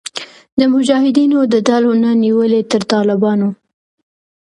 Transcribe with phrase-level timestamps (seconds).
[0.59, 3.49] د مجاهدینو د ډلو نه نیولې تر طالبانو